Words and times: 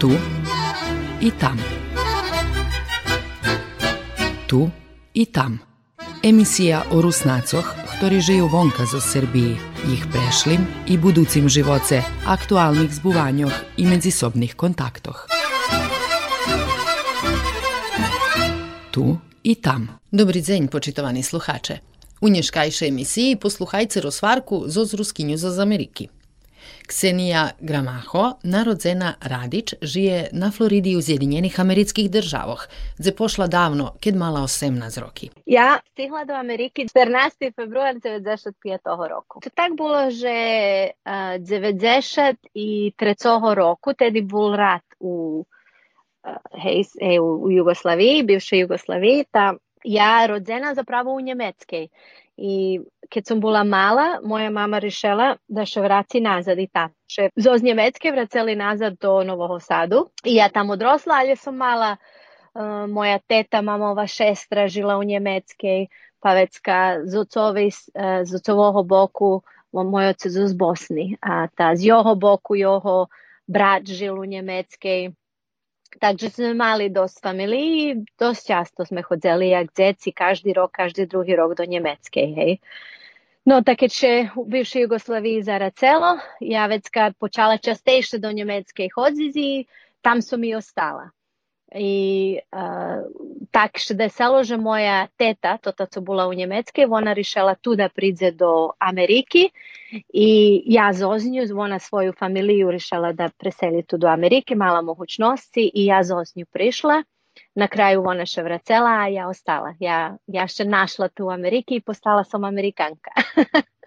Tu 0.00 0.10
i 1.20 1.30
tam. 1.30 1.58
Tu 4.46 4.70
i 5.14 5.26
tam. 5.26 5.58
Emisija 6.22 6.84
o 6.90 7.00
Rusnacoch, 7.04 7.68
ktorí 7.98 8.20
žijú 8.24 8.48
vonka 8.48 8.88
zo 8.88 8.96
Srbiji, 8.96 9.60
ich 9.92 10.08
prešlim 10.08 10.64
i 10.88 10.96
buducim 10.96 11.52
živoce, 11.52 12.00
aktualnih 12.24 12.88
zbuvanjoh 12.88 13.52
i 13.76 13.84
međusobnih 13.84 14.56
kontaktoh. 14.56 15.28
Tu 18.90 19.18
i 19.44 19.54
tam. 19.54 20.00
Dobry 20.12 20.40
dzień, 20.40 20.68
počitovani 20.68 21.22
sluhače. 21.22 21.78
U 22.20 22.28
nješkajšej 22.28 22.88
emisiji 22.88 23.36
posluhajce 23.36 24.00
rozvarku 24.00 24.64
zo 24.66 24.84
z 24.84 24.94
Ruskinju 24.94 25.36
z 25.36 25.58
Ameriki. 25.58 26.08
Ksenija 26.86 27.50
Gramaho, 27.60 28.32
narodzena 28.42 29.14
Radić, 29.20 29.74
žije 29.82 30.28
na 30.32 30.50
Floridi 30.50 30.96
u 30.96 31.00
Zjedinjenih 31.00 31.60
amerických 31.60 32.10
državoh, 32.10 32.66
gdje 32.98 33.16
pošla 33.16 33.46
davno, 33.46 33.92
keď 34.00 34.16
mala 34.16 34.40
18 34.40 35.00
roki. 35.00 35.30
Ja 35.46 35.78
stihla 35.90 36.24
do 36.24 36.34
Ameriky 36.34 36.88
14. 36.88 37.52
február 37.56 37.94
95. 37.94 38.78
roku. 39.10 39.40
To 39.40 39.50
tak 39.54 39.76
bolo, 39.76 40.10
že 40.10 40.34
uh, 41.06 41.38
93. 41.38 43.54
roku, 43.54 43.94
tedy 43.94 44.22
bol 44.22 44.56
rat 44.56 44.82
u, 45.00 45.44
hej, 46.52 46.84
u, 47.20 47.50
Jugoslaviji, 47.50 48.22
bivšej 48.22 48.60
Jugoslaviji, 48.60 49.24
ta 49.30 49.54
ja 49.84 50.26
rodzena 50.26 50.74
zapravo 50.74 51.12
u 51.12 51.20
Njemačkej. 51.20 51.88
I 52.36 52.80
kad 53.12 53.26
sam 53.26 53.40
bila 53.40 53.64
mala, 53.64 54.18
moja 54.24 54.50
mama 54.50 54.78
rešila 54.78 55.36
da 55.48 55.66
še 55.66 55.80
vraci 55.80 56.20
nazad 56.20 56.58
i 56.58 56.66
tako. 56.72 56.94
Še 57.10 57.28
z 57.36 57.62
Njemecke 57.62 58.12
vraceli 58.12 58.54
nazad 58.56 58.96
do 59.00 59.22
Novog 59.24 59.58
Sadu. 59.62 60.06
I 60.24 60.34
ja 60.34 60.48
tam 60.48 60.70
odrosla, 60.70 61.18
ali 61.20 61.36
sam 61.36 61.56
mala, 61.56 61.96
uh, 62.54 62.86
moja 62.88 63.18
teta, 63.18 63.60
mamova 63.62 64.06
šestra 64.06 64.68
žila 64.68 64.96
u 64.98 65.04
Njemačkej, 65.04 65.86
pa 66.20 66.34
vecka 66.34 66.78
z 67.04 67.18
ocovi, 67.18 67.66
uh, 67.68 68.22
z 68.24 68.40
ocového 68.40 68.82
boku, 68.82 69.42
moj 69.72 70.14
otec 70.14 70.32
z 70.32 70.54
Bosni, 70.54 71.16
a 71.20 71.46
ta 71.46 71.74
z 71.76 71.90
joho 71.90 72.14
boku, 72.14 72.56
joho 72.56 73.06
brat 73.46 73.86
žil 73.86 74.18
u 74.20 74.24
Njemačkej. 74.24 75.10
Takže 75.98 76.30
sme 76.30 76.54
mali 76.54 76.86
dosť 76.86 77.16
familií, 77.18 78.06
dosť 78.14 78.42
často 78.46 78.80
sme 78.86 79.02
chodzeli 79.02 79.50
jak 79.50 79.74
deti, 79.74 80.14
každý 80.14 80.54
rok, 80.54 80.70
každý 80.70 81.10
druhý 81.10 81.34
rok 81.34 81.58
do 81.58 81.66
Nemeckej, 81.66 82.28
hej. 82.30 82.52
No 83.42 83.64
tak 83.64 83.82
keďže 83.82 84.36
u 84.36 84.46
bivšej 84.46 84.86
Jugoslavii 84.86 85.42
zaracelo, 85.42 86.22
ja 86.44 86.70
vecka 86.70 87.10
počala 87.16 87.58
častejšie 87.58 88.22
do 88.22 88.30
Nemeckej 88.30 88.92
chodzizi, 88.92 89.66
tam 90.04 90.22
som 90.22 90.38
i 90.46 90.54
ostala. 90.54 91.10
I 91.74 92.38
tak 93.50 93.78
što 93.78 93.94
desalo, 93.94 94.44
že 94.44 94.56
moja 94.56 95.06
teta, 95.16 95.56
tota 95.56 95.86
co 95.86 96.00
bola 96.00 96.26
u 96.28 96.34
Njemecke, 96.34 96.86
ona 96.90 97.12
rišela 97.12 97.54
tu 97.54 97.74
da 97.74 97.88
pridze 97.88 98.30
do 98.30 98.70
Ameriki 98.78 99.50
i 100.14 100.62
ja 100.66 100.92
zoznju, 100.92 101.42
ona 101.56 101.78
svoju 101.78 102.12
familiju 102.18 102.70
rišela 102.70 103.12
da 103.12 103.30
preseli 103.38 103.82
tu 103.82 103.96
do 103.96 104.06
Amerike, 104.08 104.54
mala 104.54 104.82
mogućnosti 104.82 105.70
i 105.74 105.86
ja 105.86 106.02
zoznju 106.02 106.46
prišla. 106.52 107.02
Na 107.54 107.68
kraju 107.68 108.02
ona 108.06 108.26
še 108.26 108.42
vracela, 108.42 108.90
a 108.90 109.06
ja 109.08 109.28
ostala. 109.28 109.74
Ja, 109.80 110.16
ja 110.26 110.46
še 110.48 110.64
našla 110.64 111.08
tu 111.08 111.26
u 111.26 111.30
Ameriki 111.30 111.74
i 111.76 111.80
postala 111.80 112.24
sam 112.24 112.44
Amerikanka. 112.44 113.10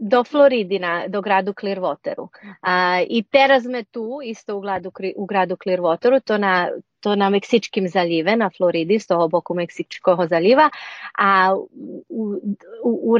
do 0.00 0.24
Floridina, 0.24 1.08
do 1.08 1.20
gradu 1.20 1.52
Clearwateru. 1.52 2.28
A, 2.60 3.00
I 3.08 3.22
teraz 3.22 3.64
me 3.64 3.84
tu, 3.84 4.20
isto 4.22 4.56
u 4.56 4.60
gradu, 4.60 4.92
u 5.16 5.26
gradu 5.26 5.56
Clearwateru, 5.56 6.20
to 6.20 6.38
na, 6.38 6.70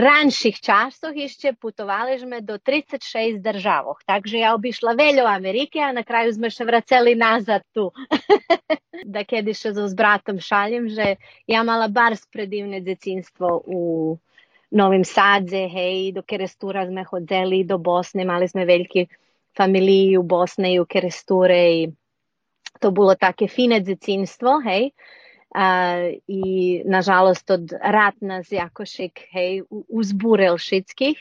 ranších 0.00 0.58
časoch 0.64 1.12
ešte 1.12 1.52
putovali 1.52 2.16
sme 2.16 2.40
do 2.40 2.56
36 2.56 3.44
državoh. 3.44 4.00
Takže 4.08 4.40
ja 4.40 4.56
obišla 4.56 4.96
veľo 4.96 5.28
Amerike, 5.28 5.82
a 5.84 5.92
na 5.92 6.06
kraju 6.06 6.32
sme 6.32 6.48
še 6.48 6.64
vraceli 6.64 7.12
nazad 7.18 7.60
tu. 7.76 7.92
da 9.04 9.24
kedy 9.24 9.54
še 9.54 9.74
so 9.74 9.86
s 9.88 9.94
bratom 9.96 10.38
šaljem, 10.40 10.88
že 10.92 11.16
ja 11.50 11.62
mala 11.66 11.88
bar 11.88 12.16
predivne 12.30 12.80
decinstvo 12.80 13.62
u 13.66 13.80
Novim 14.74 15.04
Sadze, 15.06 15.68
hej, 15.70 16.14
do 16.14 16.24
Kerestura 16.26 16.86
sme 16.86 17.04
chodzeli, 17.06 17.62
do 17.62 17.78
Bosne, 17.78 18.26
mali 18.26 18.48
sme 18.50 18.66
veľký 18.66 19.06
familiju 19.54 20.22
u 20.22 20.26
Bosne 20.26 20.74
i 20.74 20.80
u 20.82 20.86
Keresture 20.86 21.54
i 21.54 21.80
to 22.80 22.90
bilo 22.90 23.14
také 23.14 23.48
fine 23.48 23.80
dzecinstvo, 23.80 24.60
hej. 24.64 24.90
A, 25.54 26.10
I 26.26 26.42
nažalost 26.84 27.50
od 27.50 27.72
rat 27.78 28.18
nas 28.20 28.50
jakošik, 28.52 29.28
hej, 29.30 29.62
uzburel 29.70 30.58
všetkých. 30.58 31.18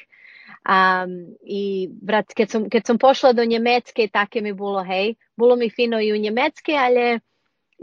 A, 0.66 1.06
I 1.46 1.88
brat, 1.92 2.34
keď 2.34 2.48
som, 2.50 2.62
keď 2.70 2.84
som 2.86 2.98
pošla 2.98 3.34
do 3.34 3.46
Njemecke, 3.46 4.10
také 4.10 4.42
mi 4.42 4.54
bolo, 4.54 4.82
hej, 4.82 5.16
bolo 5.38 5.56
mi 5.56 5.70
fino 5.70 6.02
i 6.02 6.10
u 6.14 6.18
Njemecke, 6.18 6.74
ale 6.74 7.22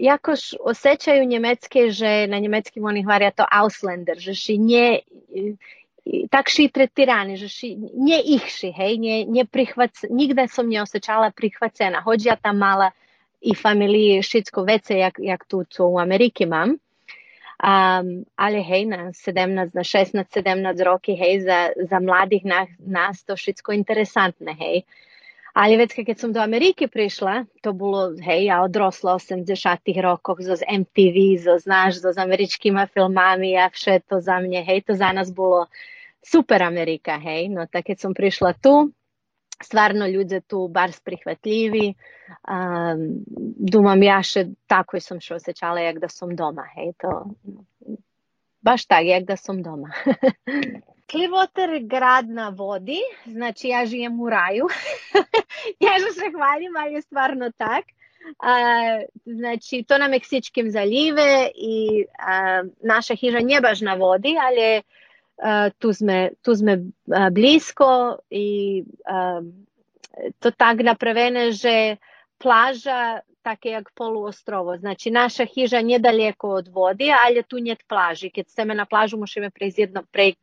jakož 0.00 0.40
osjećaju 0.60 1.24
njemecke, 1.24 1.90
že 1.90 2.26
na 2.26 2.38
njemeckim 2.38 2.84
oni 2.84 3.02
hvarja 3.02 3.30
to 3.30 3.44
Ausländer, 3.52 4.18
že 4.18 4.34
ši 4.34 4.58
nje, 4.58 4.98
tak 6.30 6.48
ši 6.48 6.68
tretirani, 6.68 7.36
že 7.36 7.48
ši 7.48 7.76
nje 7.76 8.20
ih 8.24 8.44
ši, 8.48 8.72
hej, 8.76 8.96
nje, 8.96 9.24
nje 9.28 9.44
prihvac, 9.44 10.04
nigde 10.10 10.48
som 10.48 10.68
nje 10.68 10.82
osjećala 10.82 11.30
prihvacena, 11.30 12.04
ja 12.24 12.36
tam 12.36 12.58
mala 12.58 12.90
i 13.40 13.54
familiji 13.54 14.22
šitsko 14.22 14.62
vece, 14.62 14.98
jak, 14.98 15.14
jak 15.18 15.44
tu 15.44 15.64
co 15.64 15.86
u 15.86 15.98
Ameriki 15.98 16.46
mam, 16.46 16.70
um, 16.70 18.24
ali 18.36 18.62
hej, 18.62 18.86
na 18.86 19.12
17, 19.12 19.74
na 19.74 19.84
16, 19.84 20.24
17 20.42 20.84
roki, 20.84 21.16
hej, 21.16 21.40
za, 21.40 21.68
za 21.90 22.00
mladih 22.00 22.44
nas, 22.44 22.68
nas 22.78 23.24
to 23.24 23.36
šitsko 23.36 23.72
interesantne, 23.72 24.54
hej, 24.54 24.82
Ali 25.52 25.76
već 25.76 25.92
kad 26.06 26.18
sam 26.18 26.32
do 26.32 26.40
Amerike 26.40 26.88
prišla, 26.88 27.44
to 27.62 27.72
bilo, 27.72 28.14
hej, 28.24 28.44
ja 28.44 28.62
odrosla 28.62 29.14
80-ih 29.14 29.98
rokov, 29.98 30.36
z 30.40 30.62
MTV, 30.70 31.42
zo 31.42 31.58
znaš, 31.58 32.00
zo 32.00 32.12
z 32.12 32.18
američkima 32.18 32.86
filmami, 32.86 33.56
a 33.58 33.68
vše 33.68 34.00
to 34.08 34.20
za 34.20 34.38
mne, 34.38 34.62
hej, 34.64 34.82
to 34.82 34.94
za 34.94 35.12
nas 35.12 35.34
bilo 35.34 35.66
super 36.22 36.62
Amerika, 36.62 37.18
hej. 37.18 37.48
No 37.48 37.66
tak 37.66 37.86
kad 37.86 37.98
sam 37.98 38.14
prišla 38.14 38.52
tu, 38.52 38.90
stvarno 39.62 40.06
ljudi 40.06 40.40
tu 40.40 40.68
bar 40.68 40.90
prihvatljivi, 41.04 41.94
um, 42.48 43.24
dumam 43.72 44.02
ja 44.02 44.22
še 44.22 44.46
tako 44.66 45.00
sam 45.00 45.20
še 45.20 45.34
osjećala 45.34 45.80
jak 45.80 45.98
da 45.98 46.08
sam 46.08 46.36
doma, 46.36 46.66
hej, 46.74 46.92
to 46.98 47.24
baš 48.60 48.86
tak, 48.86 49.04
jak 49.06 49.24
da 49.24 49.36
sam 49.36 49.62
doma. 49.62 49.92
Je 51.10 51.80
grad 51.80 52.28
na 52.28 52.48
vodi, 52.48 52.98
znači 53.26 53.68
ja 53.68 53.86
živim 53.86 54.20
u 54.20 54.30
raju. 54.30 54.66
ja 55.86 55.92
se 56.14 56.30
hvalim, 56.34 56.76
ali 56.76 56.94
je 56.94 57.02
stvarno 57.02 57.50
tak. 57.56 57.84
A, 58.38 58.52
znači, 59.24 59.84
to 59.88 59.98
na 59.98 60.08
Meksičkim 60.08 60.70
zalive 60.70 61.50
i 61.54 62.04
a, 62.18 62.62
naša 62.82 63.14
hiža 63.14 63.38
nije 63.38 63.60
baš 63.60 63.80
na 63.80 63.94
vodi, 63.94 64.36
ali 64.40 64.82
a, 65.42 65.70
tu 65.78 65.92
sme, 65.92 66.30
tu 66.42 66.54
sme 66.54 66.92
a, 67.08 67.30
blisko 67.30 68.20
i 68.30 68.80
a, 69.08 69.40
to 70.38 70.50
tak 70.50 70.82
napravene, 70.84 71.52
že 71.52 71.96
plaža 72.38 73.20
takie 73.42 73.70
jak 73.70 73.90
poluostrovo. 73.94 74.76
Znači, 74.76 75.10
naša 75.10 75.44
hiža 75.44 75.80
nije 75.80 75.98
daleko 75.98 76.48
od 76.48 76.68
vodi, 76.68 77.08
ali 77.26 77.42
tu 77.42 77.58
njet 77.58 77.84
plaži. 77.88 78.30
Kad 78.30 78.48
ste 78.48 78.64
na 78.64 78.84
plažu, 78.84 79.16
možemo 79.16 79.50
prejsť 79.50 79.78
jedno, 79.78 80.02
pre, 80.12 80.34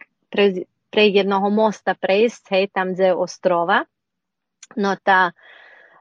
pre 0.90 1.04
jednoho 1.08 1.50
mosta 1.50 1.94
prejsť, 1.94 2.44
hej, 2.52 2.68
tam 2.74 2.94
kde 2.94 3.12
je 3.12 3.14
ostrova. 3.14 3.86
No 4.76 4.96
tá, 5.04 5.32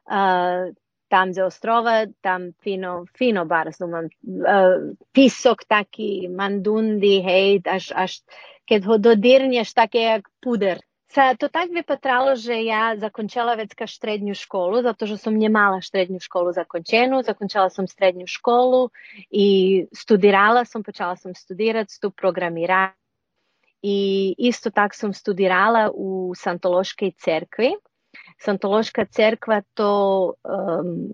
uh, 0.08 0.72
tam 1.08 1.30
kde 1.30 1.44
ostrova, 1.44 2.06
tam 2.20 2.52
fino, 2.62 3.04
fino 3.12 3.44
bar 3.44 3.70
mám 3.80 4.08
uh, 4.08 4.96
pisok 5.12 5.68
taký, 5.68 6.28
mandundi, 6.28 7.20
hej, 7.20 7.60
až, 7.68 7.92
až 7.92 8.12
keď 8.66 8.80
ho 8.84 8.96
dodirneš, 8.98 9.72
také 9.72 10.02
jak 10.18 10.28
puder. 10.42 10.82
Sa 11.06 11.38
to 11.38 11.46
tak 11.46 11.70
vypatralo, 11.70 12.34
že 12.34 12.66
ja 12.66 12.98
zakončila 12.98 13.54
vecka 13.54 13.86
štrednju 13.86 14.34
školu, 14.34 14.82
zato 14.82 15.06
že 15.06 15.16
som 15.16 15.38
nemala 15.38 15.78
štrednju 15.78 16.18
školu 16.18 16.50
zakončenú. 16.50 17.22
Zakončila 17.22 17.70
som 17.70 17.86
strednju 17.86 18.26
školu 18.26 18.90
i 19.30 19.46
studirala 19.94 20.66
som, 20.66 20.82
počala 20.82 21.14
som 21.14 21.30
studirati 21.30 21.94
tu 22.02 22.10
programiranje 22.10 22.98
i 23.86 24.34
isto 24.38 24.70
tak 24.70 24.94
sam 24.94 25.14
studirala 25.14 25.90
u 25.94 26.34
Santološkoj 26.34 27.12
cerkvi. 27.22 27.70
Santološka 28.42 29.06
cerkva 29.06 29.62
to 29.74 30.34
um, 30.42 31.12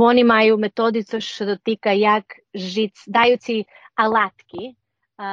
oni 0.00 0.20
imaju 0.20 0.58
metodicu 0.58 1.20
što 1.20 1.44
dotika 1.44 1.92
jak 1.92 2.24
žic, 2.54 2.94
dajući 3.06 3.64
alatki, 3.94 4.74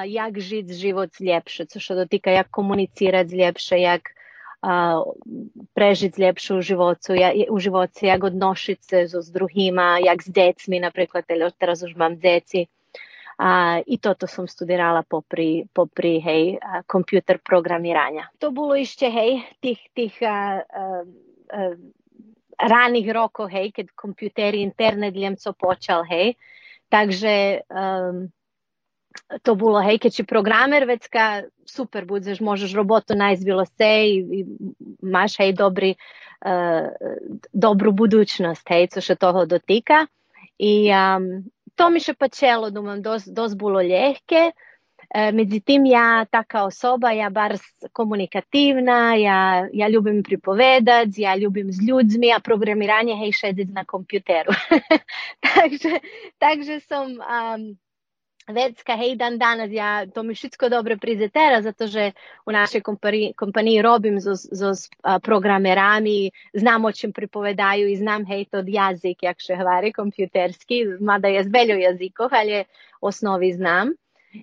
jak 0.06 0.40
žic 0.40 0.72
život 0.72 1.10
ljepše, 1.20 1.66
što 1.80 1.96
dotika 1.96 2.32
jak 2.32 2.50
komunicirati 2.52 3.36
ljepše, 3.36 3.80
jak 3.80 4.02
a, 4.62 5.04
prežiť 5.74 6.20
lepšie 6.20 6.56
u 6.56 6.62
životu, 6.62 7.16
ja, 7.16 7.32
u 7.50 7.58
živoci, 7.60 8.06
jak 8.12 8.24
odnošiť 8.24 8.80
sa 8.84 9.08
so 9.08 9.24
s 9.24 9.32
druhýma, 9.32 10.04
jak 10.04 10.20
s 10.20 10.28
decmi. 10.28 10.84
A, 13.40 13.80
I 13.88 13.96
toto 14.04 14.28
som 14.28 14.52
studirala 14.52 15.08
popri, 15.08 15.64
popri 15.72 16.20
hej, 16.20 16.60
kompjuter 16.84 17.40
programiranja. 17.40 18.28
To 18.44 18.52
bolo 18.52 18.76
ešte, 18.76 19.08
hej, 19.08 19.48
tých, 19.64 19.80
tých 19.96 20.16
a, 20.28 20.28
a, 20.28 21.08
a, 21.56 21.80
raných 22.60 23.08
rokov, 23.16 23.48
hej, 23.48 23.72
keď 23.72 23.96
kompjuteri 23.96 24.60
internet 24.60 25.16
Njemco 25.16 25.56
počal, 25.56 26.04
hej. 26.04 26.36
Takže 26.92 27.64
um, 27.72 28.28
to 29.43 29.55
bolo, 29.55 29.79
hej, 29.79 30.03
keď 30.03 30.11
si 30.11 30.23
programer, 30.27 30.85
vecka 30.85 31.47
super 31.65 32.05
budeš, 32.05 32.43
možeš 32.43 32.75
robotu 32.75 33.15
nájsť 33.15 33.43
bilo 33.47 33.65
se 33.65 33.93
i, 34.11 34.15
i 34.21 34.41
máš, 35.01 35.39
hej, 35.39 35.55
dobrý, 35.55 35.95
uh, 36.45 36.91
dobrú 37.55 37.95
budúčnosť, 37.95 38.65
hej, 38.75 38.85
co 38.91 39.01
sa 39.01 39.15
toho 39.15 39.47
dotýka. 39.47 40.11
I 40.59 40.91
um, 40.91 41.47
to 41.75 41.91
mi 41.91 42.03
še 42.03 42.15
počelo, 42.15 42.71
думам, 42.71 43.03
dosť, 43.03 43.31
dosť 43.35 43.55
bolo 43.59 43.83
ľahké. 43.83 44.55
E, 45.15 45.33
međutim, 45.33 45.87
ja 45.87 46.27
taka 46.31 46.65
osoba, 46.65 47.11
ja 47.11 47.31
bar 47.31 47.55
komunikativna, 47.93 49.15
ja, 49.15 49.69
ja 49.73 49.89
ljubim 49.89 50.23
pripovedati, 50.23 51.23
ja 51.23 51.37
ljubim 51.37 51.73
s 51.73 51.79
ljudmi, 51.83 52.33
a 52.33 52.41
programiranje 52.41 53.15
hej 53.15 53.33
šediti 53.33 53.73
na 53.73 53.85
kompjuteru. 53.85 54.55
takže, 55.55 56.01
takže 56.39 56.81
som 56.81 57.15
um, 57.19 57.79
vecka, 58.54 58.96
hej, 58.96 59.16
dan 59.16 59.38
danas, 59.38 59.72
ja 59.72 60.06
to 60.06 60.24
mi 60.24 60.36
všetko 60.36 60.70
dobre 60.70 60.98
prize 60.98 61.30
teraz, 61.30 61.64
zato 61.64 61.88
že 61.88 62.12
u 62.46 62.52
našej 62.52 62.82
kompaniji, 63.36 63.82
robim 63.82 64.20
so 64.22 64.74
programerami, 65.22 66.32
znam 66.54 66.86
o 66.86 66.92
čem 66.92 67.14
pripovedaju 67.14 67.88
i 67.88 67.96
znam, 67.96 68.26
hej, 68.26 68.46
to 68.52 68.64
jazik, 68.68 69.24
jak 69.24 69.40
še 69.40 69.56
hvari, 69.56 69.94
kompjuterski, 69.94 70.86
mada 71.00 71.28
je 71.28 71.44
zbelju 71.44 71.80
jazikov, 71.80 72.30
ali 72.34 72.64
osnovi 73.02 73.54
znam. 73.54 73.94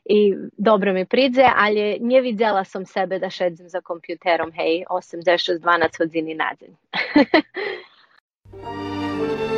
I 0.04 0.34
dobro 0.58 0.92
mi 0.92 1.06
pridze, 1.06 1.46
ali 1.56 2.00
nie 2.00 2.22
widziała 2.22 2.64
sam 2.64 2.86
sebe 2.86 3.18
da 3.18 3.30
šedzim 3.30 3.68
za 3.68 3.80
kompjuterom, 3.80 4.52
hej, 4.52 4.84
8-12 4.90 5.98
godziny 5.98 6.34
na 6.34 6.54
dzień. 6.54 6.74
Gdzeże 8.54 9.52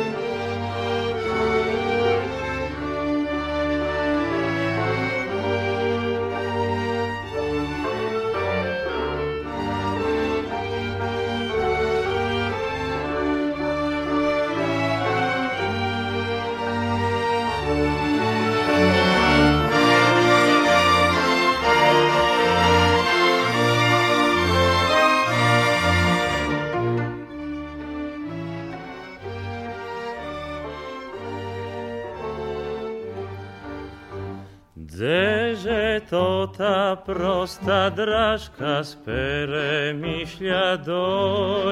prosta 37.05 37.89
drażka 37.91 38.83
z 38.83 38.95
Peremiślia 38.95 40.77
do? 40.77 41.63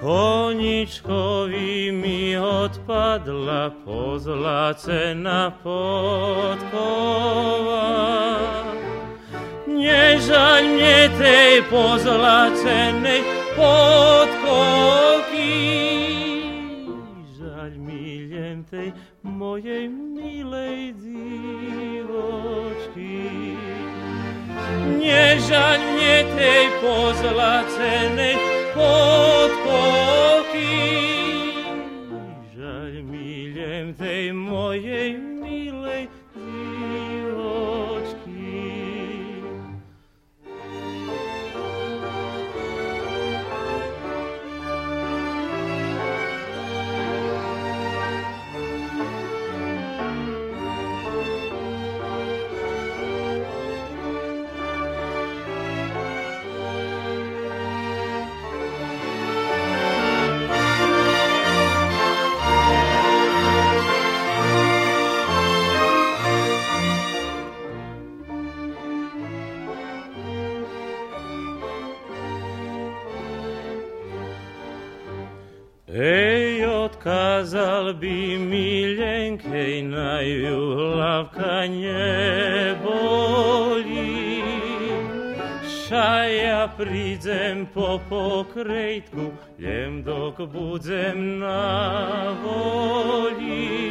Koniczkowi 0.00 1.92
mi 1.92 2.36
odpadła 2.36 3.70
pozlacena 3.84 5.52
podkowa. 5.62 6.80
Nie 9.66 10.20
żal 10.20 10.64
mnie 10.64 11.10
tej 11.18 11.62
pozlacenej 11.62 13.22
podkowi, 13.56 14.50
żal 17.38 17.78
mi 17.78 18.00
tej 18.70 18.92
mojej 19.22 19.88
nežanie 25.10 26.22
tej 26.38 26.64
pozlacenej 26.78 28.49
Šaja 85.90 86.70
pridzem 86.78 87.66
po 87.74 87.98
pokrejtku, 88.08 89.34
jem 89.58 90.02
dok 90.06 90.38
budzem 90.38 91.38
na 91.42 92.30
voli. 92.44 93.90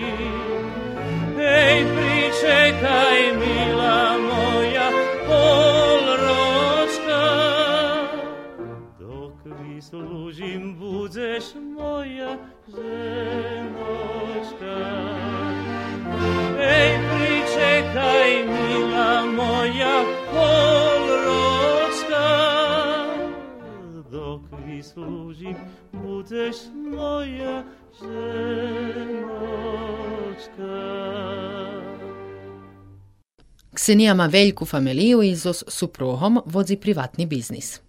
Ej, 1.36 1.84
pričekaj, 1.92 3.36
mila 3.36 4.16
moja, 4.16 4.88
pol 5.28 6.04
ročka, 6.24 7.28
dok 9.00 9.36
vyslužim 9.60 10.80
budzeš 10.80 11.60
moja, 11.76 12.40
ženoška. 12.72 14.08
Ej, 16.64 16.92
pričekaj, 17.12 18.32
mila 18.48 19.26
moja 19.36 20.00
polročka, 20.32 20.79
dok 24.96 25.06
vyslužim, 25.06 25.56
budeš 25.92 26.56
moja 26.76 27.64
ženoška. 28.02 29.20
Ksenija 33.74 34.14
ma 34.14 34.26
veljku 34.26 34.66
familiju 34.66 35.22
i 35.22 35.36
s 35.36 35.64
suprugom 35.68 36.42
vozi 36.46 36.78
privatni 36.78 37.26
biznis. 37.26 37.82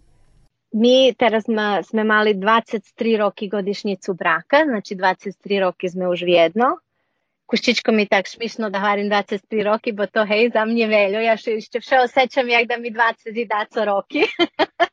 Mi 0.73 1.15
teraz 1.19 1.49
ma, 1.49 1.83
sme 1.83 2.05
mali 2.05 2.35
23 2.35 3.19
roky 3.19 3.51
godišnjicu 3.51 4.15
braka, 4.15 4.57
znači 4.65 4.95
23 4.95 5.61
roky 5.61 5.89
sme 5.91 6.09
už 6.09 6.23
vjedno. 6.23 6.65
Kuščičko 7.47 7.93
mi 7.93 8.07
tak 8.07 8.29
šmišno 8.29 8.71
da 8.71 8.79
harim 8.79 9.11
23 9.11 9.65
roky, 9.67 9.93
bo 9.93 10.07
to 10.07 10.25
hej, 10.25 10.51
za 10.55 10.65
mnje 10.65 10.87
veljo. 10.87 11.21
Ja 11.21 11.37
še, 11.37 11.57
ešte 11.59 11.79
vše 11.79 11.99
osjećam 12.05 12.49
jak 12.49 12.69
da 12.69 12.77
mi 12.77 12.91
20 12.91 13.43
i 13.43 13.47
daco 13.47 13.81
roky. 13.85 14.23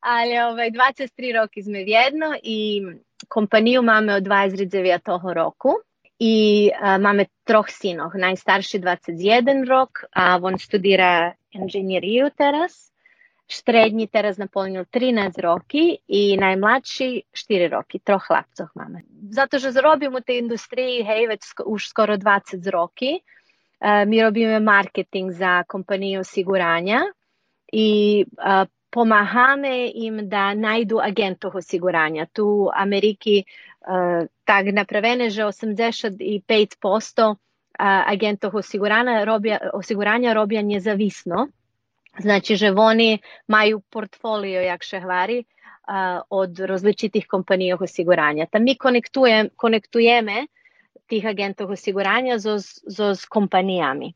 Ali 0.00 0.38
ovaj, 0.38 0.70
23 0.70 1.32
roky 1.40 1.62
sme 1.62 1.84
vjedno 1.84 2.34
i 2.42 2.82
kompaniju 3.28 3.82
máme 3.82 4.14
od 4.14 4.22
29 4.22 5.02
toho 5.04 5.34
roku. 5.34 5.68
I 6.18 6.70
a, 6.74 6.98
máme 6.98 7.26
troch 7.44 7.70
sinov. 7.70 8.10
Najstarši 8.14 8.78
21 8.78 9.68
rok, 9.68 10.04
a 10.12 10.38
on 10.42 10.58
studira 10.58 11.32
inženjeriju 11.50 12.30
teraz 12.36 12.88
Štrednji 13.48 14.06
teraz 14.12 14.36
naplnil 14.36 14.84
13 14.84 15.40
roky 15.40 15.96
i 16.04 16.36
najmladší 16.36 17.32
4 17.32 17.68
roky, 17.72 17.96
troch 18.04 18.28
chlapcov 18.28 18.68
máme. 18.76 19.08
Za 19.32 19.48
to, 19.48 19.56
že 19.56 19.72
robím 19.80 20.14
u 20.14 20.20
tej 20.20 20.44
industriji, 20.44 21.00
hej, 21.00 21.32
već 21.32 21.40
už 21.64 21.88
skoro 21.88 22.20
20 22.20 22.60
roky, 22.68 23.24
mi 23.80 24.20
robíme 24.20 24.60
marketing 24.60 25.32
za 25.32 25.64
kompaniju 25.64 26.20
osiguranja 26.20 27.08
i 27.72 28.24
pomahame 28.98 29.90
im 29.94 30.28
da 30.28 30.54
najdu 30.54 30.98
agentov 30.98 31.56
osiguranja. 31.56 32.26
Tu 32.26 32.42
u 32.42 32.70
Ameriki 32.74 33.44
tak 34.44 34.66
napravene, 34.74 35.30
že 35.30 35.42
85% 35.46 37.36
agentov 37.78 38.56
osiguranja 38.58 39.24
robia, 39.24 39.58
osiguranja 39.72 40.32
robia 40.34 40.62
nezavisno. 40.62 41.46
Znači, 42.18 42.56
že 42.56 42.70
oni 42.74 43.18
majú 43.46 43.80
portfolio, 43.80 44.60
jak 44.60 44.82
še 44.82 45.00
hvari, 45.00 45.44
od 46.30 46.58
rozličitih 46.58 47.26
kompanija 47.30 47.76
osiguranja. 47.80 48.46
Ta 48.50 48.58
mi 48.58 48.74
konektujem, 48.74 49.54
konektujeme 49.56 50.46
tih 51.06 51.26
agentov 51.26 51.70
osiguranja 51.70 52.38
zo, 52.38 52.58
zo 52.86 53.14
s 53.14 53.24
kompanijami. 53.24 54.10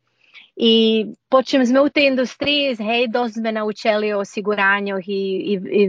I 0.57 1.07
počem 1.33 1.65
sme 1.65 1.81
u 1.81 1.89
tej 1.89 2.13
industriji, 2.13 2.77
hej, 2.77 3.09
dosť 3.09 3.41
sme 3.41 3.57
naučili 3.57 4.13
o 4.13 4.21
osiguranju 4.21 5.01
i, 5.01 5.21
i, 5.49 5.55
i 5.57 5.83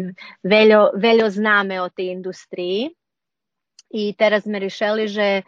veljo, 0.43 0.96
veljo 0.96 1.29
zname 1.29 1.82
o 1.82 1.89
tej 1.89 2.15
industriji. 2.15 2.96
I 3.93 4.15
teraz 4.17 4.48
sme 4.48 4.63
rešili, 4.63 5.08
že 5.08 5.43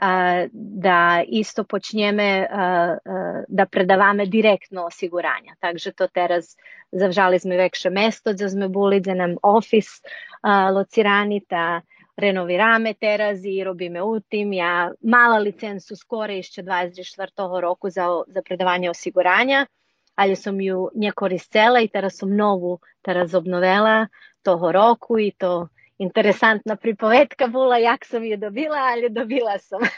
a, 0.00 0.46
da 0.54 1.20
isto 1.26 1.66
počneme 1.66 2.46
a, 2.46 2.46
a, 2.46 3.42
da 3.48 3.66
predavame 3.66 4.30
direktno 4.30 4.86
osiguranja. 4.86 5.58
Takže 5.60 5.92
to 5.92 6.06
teraz 6.06 6.54
zavžali 6.94 7.42
sme 7.42 7.58
vekše 7.58 7.90
mesto, 7.90 8.32
da 8.32 8.48
sme 8.48 8.70
boli, 8.70 9.02
da 9.02 9.14
nam 9.14 9.34
ofis 9.42 9.98
locirani, 10.46 11.42
ta 11.44 11.82
renovirame 12.20 12.94
teraz 12.94 13.44
i 13.44 13.64
robíme 13.64 14.02
u 14.02 14.20
tim. 14.20 14.52
Ja 14.52 14.92
mala 15.00 15.38
licencu 15.38 15.96
skoro 15.96 16.32
ešte 16.32 16.62
24. 16.62 17.60
roku 17.60 17.90
za, 17.90 18.06
za 18.26 18.42
predavanje 18.42 18.90
osiguranja, 18.90 19.66
ali 20.14 20.36
som 20.36 20.60
ju 20.60 20.88
nje 20.94 21.12
koristila 21.12 21.80
i 21.80 21.88
teraz 21.88 22.18
som 22.18 22.36
novu 22.36 22.78
teraz 23.02 23.34
obnovela 23.34 24.06
toho 24.42 24.72
roku 24.72 25.18
i 25.18 25.32
to 25.38 25.68
interesantna 25.98 26.76
pripovetka 26.76 27.46
bula 27.46 27.78
jak 27.78 28.04
som 28.04 28.24
je 28.24 28.36
dobila, 28.36 28.78
ali 28.92 29.08
dobila 29.08 29.58
som. 29.58 29.80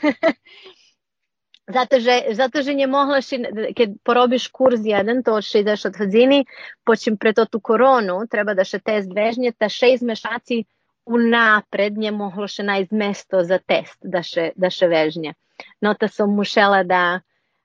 Zato 1.73 2.01
že, 2.01 2.35
zato 2.35 2.63
že 2.63 2.75
nje 2.75 2.87
mogla, 2.87 3.21
ši, 3.23 3.39
keď 3.77 3.89
porobiš 4.03 4.49
kurz 4.51 4.83
jedan, 4.83 5.23
to 5.23 5.39
še 5.39 5.63
ideš 5.63 5.85
od 5.93 5.97
hadzini, 5.97 6.43
počim 6.85 7.17
pre 7.17 7.33
to 7.33 7.47
tu 7.47 7.61
koronu, 7.61 8.27
treba 8.27 8.55
da 8.59 8.67
še 8.67 8.83
test 8.83 9.15
vežnje, 9.15 9.55
ta 9.55 9.69
šest 9.71 10.03
mešaci 10.03 10.65
unapred 11.07 11.99
nje 11.99 12.11
mohlo 12.15 12.47
še 12.49 12.65
najti 12.67 12.95
mesto 12.95 13.43
za 13.45 13.59
test, 13.59 13.99
da 14.03 14.23
še, 14.23 14.53
da 14.57 14.71
še 14.71 14.89
vežnje. 14.89 15.35
No, 15.83 15.95
ta 15.95 16.09
som 16.09 16.35
mušela 16.35 16.83
da, 16.87 17.21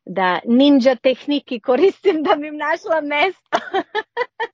da 0.06 0.40
ninja 0.46 0.96
tehniki 0.96 1.60
koristim 1.60 2.24
da 2.26 2.36
bi 2.36 2.52
našla 2.52 3.02
mesto. 3.02 3.62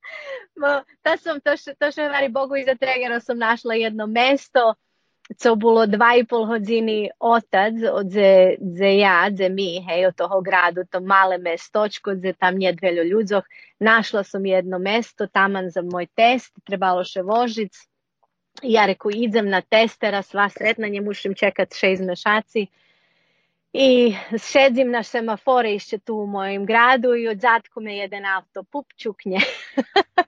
ta 1.05 1.17
som, 1.17 1.39
to, 1.41 1.55
še, 1.57 1.75
to 1.79 1.91
še 1.91 2.09
vari 2.11 2.31
Bogu 2.31 2.59
iza 2.59 2.75
tregera 2.79 3.19
sam 3.23 3.39
našla 3.39 3.79
jedno 3.79 4.07
mesto, 4.07 4.73
co 5.39 5.55
bilo 5.55 5.85
dva 5.87 6.11
i 6.19 6.25
pol 6.27 6.43
hodini 6.45 7.07
otac 7.19 7.79
od 7.87 8.11
ze, 8.11 8.57
ze 8.59 8.89
ja, 8.97 9.29
ze 9.31 9.47
mi, 9.49 9.79
hej, 9.87 10.09
od 10.09 10.17
toho 10.19 10.41
gradu, 10.43 10.83
to 10.91 10.99
male 10.99 11.37
mestočko, 11.39 12.15
ze 12.19 12.33
tam 12.33 12.59
nije 12.59 12.73
dveljo 12.75 13.03
ljudzoh. 13.07 13.47
Našla 13.79 14.23
sam 14.23 14.45
jedno 14.45 14.79
mesto, 14.79 15.27
taman 15.27 15.71
za 15.71 15.81
moj 15.81 16.07
test, 16.15 16.51
trebalo 16.67 17.07
še 17.07 17.23
vožic, 17.23 17.79
ja 18.61 18.85
reku 18.85 19.09
idem 19.11 19.49
na 19.49 19.61
testera, 19.61 20.21
sva 20.21 20.49
sretna, 20.49 20.87
nje 20.87 21.01
mušim 21.01 21.33
čekat 21.35 21.75
šest 21.75 22.03
mešaci. 22.03 22.67
I 23.73 24.15
šedzim 24.51 24.91
na 24.91 25.03
semafore 25.03 25.73
išće 25.73 25.97
tu 25.97 26.15
u 26.15 26.27
mojem 26.27 26.65
gradu 26.65 27.15
i 27.15 27.27
od 27.27 27.39
zadku 27.39 27.81
me 27.81 27.97
jedan 27.97 28.25
auto 28.25 28.63
pup 28.63 28.85
čuknje. 28.97 29.39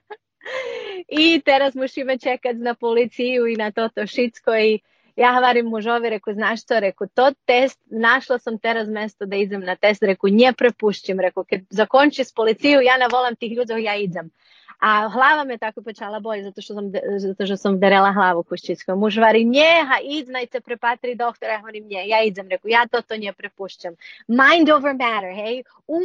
I 1.08 1.40
teraz 1.44 1.74
musíme 1.74 2.18
čekať 2.18 2.56
na 2.56 2.74
policiju 2.74 3.46
i 3.46 3.56
na 3.56 3.70
toto 3.70 4.06
šitsko 4.06 4.56
i 4.56 4.80
ja 5.16 5.32
hvarim 5.38 5.66
mužovi, 5.66 6.10
reku, 6.10 6.32
znaš 6.32 6.62
što, 6.62 6.80
reku, 6.80 7.06
to 7.14 7.30
test, 7.44 7.80
našla 7.86 8.38
sam 8.38 8.58
teraz 8.58 8.88
mesto 8.88 9.26
da 9.26 9.36
idem 9.36 9.60
na 9.60 9.76
test, 9.76 10.02
reku, 10.02 10.28
nje 10.28 10.52
prepušćim, 10.58 11.20
reku, 11.20 11.44
kad 11.50 11.60
zakonči 11.70 12.24
s 12.24 12.34
policiju, 12.34 12.80
ja 12.80 12.96
ne 12.96 13.08
volam 13.12 13.36
tih 13.36 13.52
ljudi, 13.52 13.82
ja 13.82 13.96
idem. 13.96 14.30
A 14.78 15.08
hlava 15.08 15.44
me 15.44 15.58
tako 15.58 15.82
počala 15.82 16.20
boli 16.20 16.42
zato 16.42 16.60
što 16.60 16.74
sam, 16.74 16.92
zato 17.18 17.46
što 17.46 17.56
sam 17.56 17.80
derela 17.80 18.12
hlavu 18.12 18.42
kuščickom. 18.42 18.98
Muž 18.98 19.18
vari, 19.18 19.44
nje, 19.44 19.70
ha, 19.88 19.98
id, 20.02 20.28
naj 20.28 20.46
se 20.52 20.60
prepatri 20.60 21.14
doktora, 21.14 21.52
ja 21.52 21.58
hovorim, 21.58 21.86
nje, 21.88 22.02
ja 22.06 22.22
idem, 22.22 22.48
reku, 22.48 22.68
ja 22.68 22.86
to 22.90 23.02
to 23.02 23.16
nje 23.16 23.32
prepušćam. 23.32 23.94
Mind 24.28 24.70
over 24.70 24.94
matter, 24.94 25.30
hej, 25.34 25.62
um, 25.86 26.04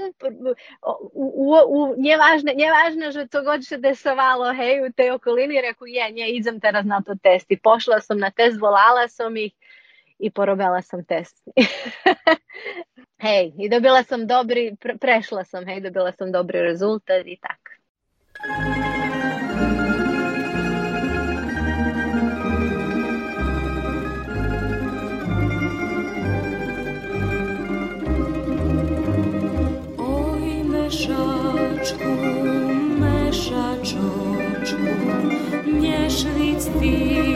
u, 1.13 1.25
u, 1.35 1.55
u, 1.67 1.95
nje 1.97 2.17
važno, 2.17 2.51
nje 2.55 2.71
važno, 2.71 3.11
že 3.11 3.27
to 3.27 3.43
god 3.43 3.65
se 3.65 3.77
desovalo, 3.77 4.53
hej, 4.53 4.85
u 4.87 4.91
tej 4.91 5.11
okolini, 5.11 5.61
reku, 5.61 5.87
je, 5.87 6.11
nje, 6.11 6.29
idem 6.29 6.59
teraz 6.59 6.85
na 6.85 7.01
to 7.01 7.15
test. 7.23 7.51
I 7.51 7.59
pošla 7.59 7.99
sam 8.01 8.19
na 8.19 8.31
test, 8.31 8.59
volala 8.61 9.07
sam 9.07 9.37
ih 9.37 9.51
i 10.19 10.31
porobila 10.31 10.81
sam 10.81 11.03
test. 11.05 11.43
hej, 13.25 13.51
i 13.57 13.69
dobila 13.69 14.03
sam 14.03 14.27
dobri, 14.27 14.75
pre, 14.79 14.97
prešla 14.97 15.43
sam, 15.43 15.65
hej, 15.65 15.81
dobila 15.81 16.11
sam 16.11 16.31
dobri 16.31 16.61
rezultat 16.61 17.25
i 17.25 17.37
tak. 17.41 17.70
Meszaczku, 30.91 32.13
meszaczoczku, 32.99 34.85
nie 35.81 36.09
szlic 36.09 36.65
ty 36.79 37.30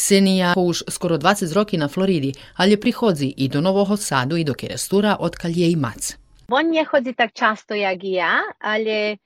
Ksenija 0.00 0.54
už 0.56 0.88
skoro 0.88 1.18
20 1.20 1.52
roki 1.52 1.76
na 1.76 1.88
Floridi, 1.88 2.32
ali 2.56 2.80
prihodzi 2.80 3.34
i 3.36 3.48
do 3.48 3.60
Novog 3.60 3.98
Sadu 3.98 4.36
i 4.36 4.44
do 4.44 4.54
Kerestura, 4.54 5.16
odkad 5.20 5.52
je 5.56 5.70
i 5.70 5.76
mac. 5.76 6.16
On 6.48 6.70
nie 6.70 6.84
chodzi 6.84 7.14
tak 7.14 7.32
często 7.32 7.74
jak 7.74 7.98
ja, 8.04 8.40
ale 8.60 9.16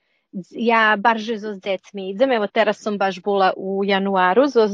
ja 0.51 0.97
bardziej 0.97 1.39
z 1.39 1.59
dziećmi 1.63 2.09
idę. 2.09 2.25
Evo 2.25 2.47
teraz 2.47 2.77
sam 2.77 2.97
baš 2.97 3.21
bula 3.21 3.53
u 3.55 3.83
januaru 3.83 4.47
z 4.47 4.55
e, 4.57 4.67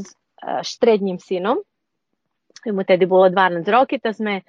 štrednjim 0.63 1.20
sinom. 1.20 1.58
Mu 2.65 2.84
tedy 2.84 3.05
bilo 3.05 3.29
12 3.29 3.70
roki, 3.70 4.00
to 4.00 4.13
sme 4.13 4.41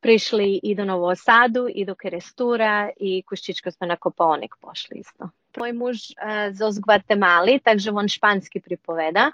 prišli 0.00 0.60
i 0.62 0.74
do 0.74 0.84
Novog 0.84 1.16
Sadu, 1.16 1.68
i 1.68 1.84
do 1.84 1.94
Kerestura 1.94 2.90
i 2.96 3.22
Kuščičko 3.22 3.70
smo 3.70 3.86
na 3.86 3.96
Koponik 3.96 4.54
pošli 4.60 5.00
isto. 5.00 5.30
Moj 5.56 5.72
muž 5.72 5.96
e, 5.96 6.12
uh, 6.12 6.56
zos 6.56 6.76
Guatemali, 6.78 7.60
takže 7.64 7.90
on 7.90 8.08
španski 8.08 8.60
pripoveda. 8.60 9.30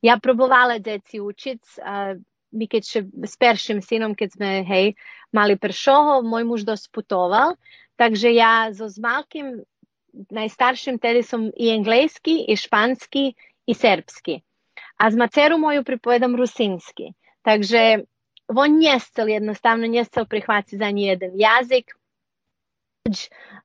Ja 0.00 0.16
probovala 0.16 0.78
deci 0.80 1.20
učic, 1.20 1.60
uh, 1.80 2.16
mi 2.50 2.66
keď 2.66 2.82
še 2.82 3.00
s 3.26 3.34
peršim 3.38 3.80
sinom, 3.84 4.16
keď 4.18 4.28
sme 4.34 4.50
hej, 4.66 4.86
mali 5.30 5.54
pršoho, 5.54 6.26
môj 6.26 6.44
muž 6.48 6.60
dosť 6.66 6.90
putoval, 6.90 7.54
takže 7.94 8.32
ja 8.34 8.72
so 8.74 8.90
s 8.90 8.98
malkim 8.98 9.62
najstaršim 10.30 10.98
tedy 10.98 11.22
som 11.22 11.50
i 11.54 11.70
englejski, 11.70 12.50
i 12.50 12.56
španski, 12.58 13.34
i 13.66 13.72
serbski. 13.74 14.42
A 14.98 15.10
z 15.10 15.16
maceru 15.16 15.58
moju 15.58 15.84
pripovedam 15.84 16.34
rusinski. 16.36 17.14
Takže 17.42 18.04
on 18.50 18.78
nie 18.78 18.98
jednostavno, 19.16 19.86
nie 19.86 20.04
chcel 20.04 20.26
prihvatiť 20.26 20.76
za 20.78 20.90
ni 20.90 21.06
jeden 21.06 21.38
jazik. 21.38 21.94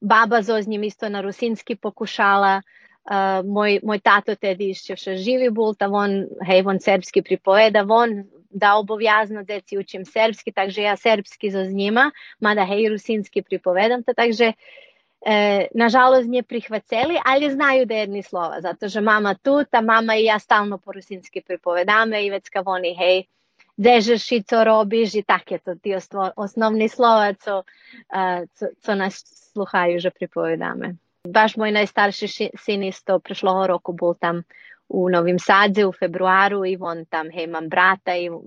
Baba 0.02 0.42
zo 0.42 0.62
s 0.62 0.68
njim 0.68 0.84
isto 0.84 1.10
na 1.10 1.22
rusinski 1.22 1.76
pokušala, 1.76 2.62
uh, 3.06 3.46
moj, 3.46 3.80
moj 3.84 4.00
tato 4.00 4.36
tedy 4.36 4.72
ešte 4.74 4.98
še 4.98 5.18
živi 5.22 5.50
bol, 5.54 5.76
ta 5.76 5.88
on, 5.88 6.26
hej, 6.46 6.64
on 6.66 6.80
serbski 6.82 7.22
pripoveda, 7.22 7.86
on 7.90 8.24
da 8.56 8.76
obovjazno 8.80 9.44
deci 9.44 9.78
učim 9.78 10.06
serbski, 10.06 10.52
takže 10.52 10.82
ja 10.82 10.96
serbski 10.96 11.52
zo 11.52 11.66
z 11.66 11.74
njima, 11.76 12.12
mada 12.40 12.66
hej, 12.66 12.90
rusinski 12.90 13.44
pripovedam 13.44 14.04
to, 14.04 14.14
takže 14.16 14.54
e, 15.26 15.68
nažalost 15.76 16.30
nje 16.30 16.44
prihvaceli, 16.44 17.20
ali 17.26 17.52
znaju 17.52 17.86
da 17.86 17.96
jedni 17.96 18.24
slova, 18.24 18.62
zato 18.62 18.88
že 18.88 19.02
mama 19.02 19.36
tu, 19.36 19.64
ta 19.72 19.82
mama 19.82 20.16
i 20.16 20.24
ja 20.24 20.40
stalno 20.40 20.78
po 20.78 20.92
rusinski 20.92 21.42
pripovedame 21.42 22.26
i 22.26 22.30
već 22.30 22.50
kao 22.50 22.64
oni, 22.66 22.96
hej, 22.96 23.24
dežeš 23.78 24.32
i 24.32 24.44
co 24.44 24.64
robiš 24.64 25.16
i 25.16 25.24
tak 25.24 25.52
je 25.52 25.60
to 25.60 25.76
ti 25.76 25.96
osnovni 26.36 26.90
slova, 26.90 27.34
co, 27.34 27.64
co, 28.54 28.66
co 28.82 28.96
nas 28.96 29.24
sluhaju, 29.54 30.00
že 30.00 30.10
pripovedame. 30.10 30.96
Baš 31.26 31.56
moj 31.58 31.72
najstarši 31.72 32.50
sin 32.58 32.84
isto 32.84 33.20
prešloho 33.20 33.68
roku 33.68 33.94
bol 33.94 34.14
tam 34.20 34.44
u 34.90 35.10
Novim 35.10 35.40
Sadze 35.40 35.86
u 35.86 35.92
februaru 35.92 36.66
i 36.66 36.78
on 36.80 37.06
tam, 37.06 37.32
hej, 37.32 37.44
imam 37.44 37.70
brata 37.70 38.16
i 38.16 38.30
uh, 38.30 38.42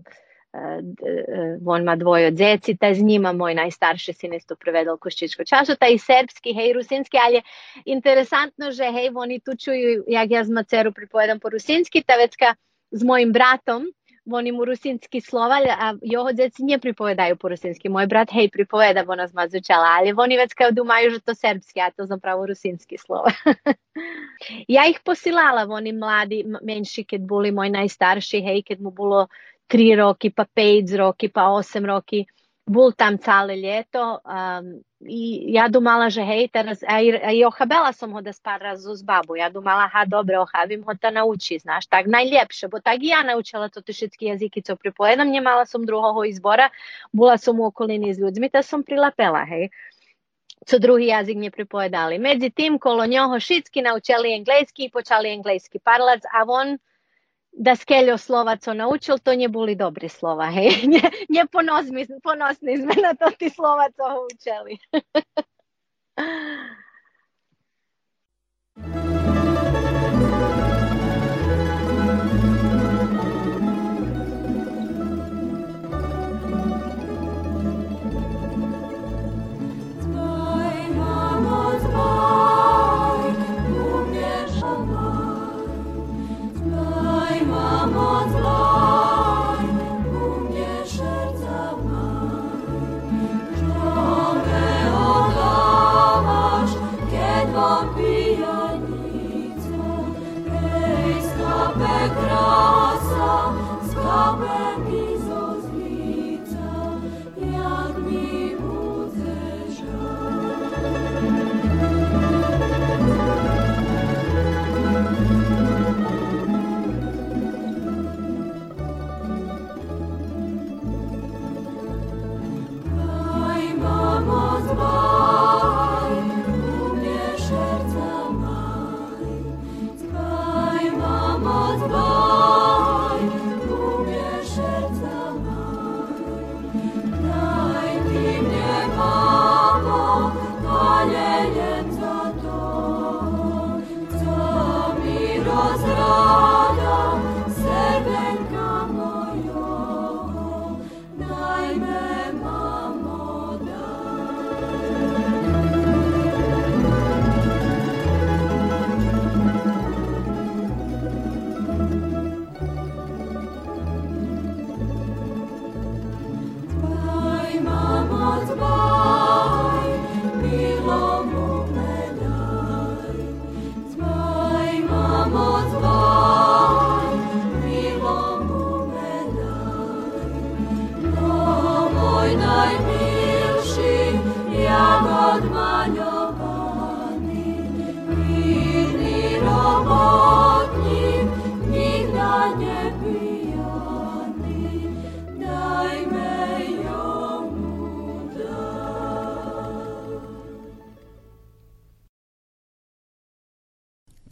on 1.66 1.82
ima 1.82 1.96
dvoje 1.96 2.30
djeci, 2.30 2.76
taj 2.76 2.94
z 2.94 3.02
njima 3.02 3.32
moj 3.32 3.54
najstarši 3.54 4.12
sin 4.12 4.34
isto 4.34 4.56
prevedal 4.56 4.96
koščičko 4.96 5.44
času, 5.44 5.76
taj 5.76 5.98
serbski, 5.98 6.54
hej, 6.54 6.72
rusinski, 6.72 7.18
ali 7.26 7.34
je 7.34 7.42
interesantno, 7.84 8.70
že 8.70 8.84
hej, 8.84 9.10
oni 9.14 9.40
tu 9.40 9.56
čuju, 9.56 10.04
jak 10.08 10.30
ja 10.30 10.44
z 10.44 10.50
maceru 10.50 10.92
pripovedam 10.92 11.40
po 11.40 11.48
rusinski, 11.48 12.02
ta 12.02 12.16
vecka 12.16 12.54
z 12.90 13.04
mojim 13.04 13.32
bratom, 13.32 13.86
oni 14.32 14.52
mu 14.52 14.64
rusinski 14.64 15.20
slova, 15.20 15.60
a 15.78 15.94
jeho 16.02 16.32
djeci 16.32 16.64
nie 16.64 16.78
pripovedaju 16.78 17.36
po 17.36 17.48
rusinski. 17.48 17.88
Moj 17.88 18.06
brat, 18.06 18.30
hej, 18.32 18.50
pripoveda, 18.50 19.04
bo 19.04 19.14
nas 19.14 19.32
mazučala, 19.32 19.88
ali 19.98 20.14
oni 20.16 20.36
već 20.36 20.54
kao 20.54 20.70
dumaju, 20.70 21.10
že 21.10 21.20
to 21.20 21.34
serbski, 21.34 21.80
a 21.80 21.90
to 21.90 22.06
zapravo 22.06 22.46
rusinski 22.46 22.98
slova. 22.98 23.30
ja 24.76 24.86
ih 24.86 25.00
posilala, 25.04 25.66
oni 25.70 25.92
mladi, 25.92 26.44
menši, 26.62 27.04
kad 27.04 27.20
boli 27.20 27.52
moj 27.52 27.70
najstarši, 27.70 28.40
hej, 28.40 28.62
kad 28.62 28.80
mu 28.80 28.90
bilo 28.90 29.26
tri 29.66 29.94
roki, 29.96 30.30
pa 30.30 30.44
pet 30.54 30.96
roki, 30.96 31.28
pa 31.28 31.48
osam 31.52 31.86
roki, 31.86 32.24
bol 32.66 32.92
tam 32.92 33.18
cale 33.18 33.56
ljeto 33.56 34.18
um, 34.24 34.72
ja 35.00 35.70
domala, 35.70 36.10
že 36.10 36.26
hej, 36.26 36.50
teraz 36.50 36.82
aj, 36.82 37.22
aj 37.22 37.36
ochabela 37.46 37.94
som 37.94 38.10
ho 38.10 38.18
das 38.18 38.42
pár 38.42 38.58
razov 38.58 38.98
s 38.98 39.02
babou. 39.06 39.38
Ja 39.38 39.46
domala, 39.46 39.86
ha, 39.86 40.02
dobro, 40.02 40.42
ochabim 40.42 40.82
ho, 40.82 40.92
to 40.98 41.10
nauči, 41.14 41.62
znaš, 41.62 41.86
tak 41.86 42.10
najljepše, 42.10 42.66
bo 42.66 42.82
tak 42.82 42.98
ja 43.06 43.22
naučila 43.22 43.70
to 43.70 43.78
všetky 43.78 44.34
jazike, 44.34 44.58
co 44.58 44.74
pripovedam, 44.74 45.30
nemala 45.30 45.66
som 45.70 45.86
druhoho 45.86 46.26
izbora, 46.26 46.70
bola 47.14 47.38
som 47.38 47.60
u 47.62 47.70
okolini 47.70 48.10
s 48.10 48.18
ljudmi, 48.18 48.50
ta 48.50 48.62
som 48.62 48.82
prilapela, 48.82 49.46
hej. 49.46 49.70
co 50.66 50.78
drugi 50.78 51.06
jazik 51.06 51.38
nje. 51.38 51.50
Medzi 52.18 52.50
tim, 52.50 52.78
kolo 52.78 53.06
njoho 53.06 53.40
šitski 53.40 53.82
naučili 53.82 54.34
engleski 54.34 54.90
počali 54.90 55.30
engleski 55.30 55.78
parlac, 55.78 56.26
a 56.26 56.42
on 56.42 56.78
da 57.58 57.76
skeljo 57.76 58.18
slova 58.18 58.56
co 58.56 58.74
naučil, 58.74 59.18
to 59.18 59.34
nje 59.34 59.48
boli 59.48 59.74
dobri 59.74 60.08
slova. 60.08 60.50
Hej. 60.50 60.70
Nje, 60.90 61.00
nje 61.28 61.46
ponosni, 61.52 62.06
ponosni 62.22 62.76
sme 62.76 62.94
na 63.02 63.14
to 63.14 63.30
ti 63.38 63.50
slova 63.50 63.88
co 63.96 64.02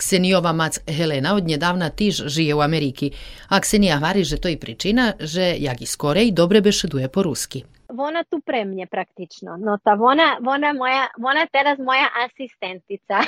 Kseniova 0.07 0.53
mac 0.53 0.79
Helena 0.97 1.35
odnjedavna 1.35 1.91
tiž 1.91 2.15
žije 2.27 2.55
u 2.55 2.61
Ameriki, 2.61 3.11
a 3.49 3.61
Ksenija 3.61 3.99
vari, 3.99 4.25
že 4.25 4.37
to 4.41 4.49
i 4.49 4.57
pričina, 4.57 5.13
že 5.21 5.55
jak 5.59 5.81
i 5.81 5.87
skorej 5.87 6.31
dobre 6.31 6.61
bešeduje 6.61 7.09
po 7.09 7.23
ruski. 7.23 7.63
Ona 7.89 8.23
tu 8.25 8.41
pre 8.41 8.65
mnje 8.65 8.87
praktično. 8.87 9.57
No 9.57 9.79
ta 9.85 9.97
ona, 10.01 10.39
ona, 10.47 10.73
moja, 10.73 11.09
ona 11.19 11.47
teraz 11.47 11.79
moja 11.79 12.07
asistentica. 12.25 13.19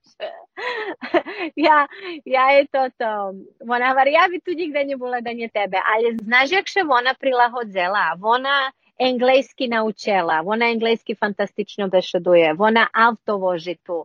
ja, 1.66 1.86
ja 2.24 2.50
je 2.50 2.66
to 2.72 2.88
to. 2.98 3.12
Ona 3.68 3.92
vari, 3.92 4.12
ja 4.12 4.28
bi 4.30 4.40
tu 4.40 4.56
nikde 4.56 4.84
nie 4.84 4.96
bola 4.96 5.20
da 5.20 5.32
nie 5.32 5.48
tebe. 5.48 5.76
Ale 5.76 6.16
znaš 6.22 6.50
jak 6.52 6.68
še 6.68 6.86
ona 6.88 7.14
prilahodzela? 7.20 8.16
Ona 8.22 8.72
engleski 8.98 9.68
naučila. 9.68 10.40
Ona 10.44 10.72
engleski 10.72 11.14
fantastično 11.14 11.88
bešeduje. 11.88 12.56
Ona 12.58 12.88
auto 12.92 13.36
voži 13.36 13.76
tu. 13.84 14.04